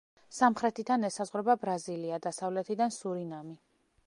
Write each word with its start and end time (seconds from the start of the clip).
სამხრეთიდან 0.35 1.05
ესაზღვრება 1.09 1.57
ბრაზილია, 1.67 2.21
დასავლეთიდან 2.27 2.97
სურინამი. 3.01 3.59